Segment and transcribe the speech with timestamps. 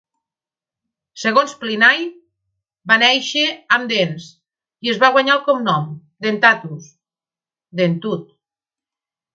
[1.23, 2.01] Segons Pliny,
[2.93, 3.45] va néixer
[3.77, 4.27] amb dents,
[4.89, 5.89] i es va guanyar el "cognom"
[6.29, 6.91] Dentatus
[7.85, 8.27] (dentut).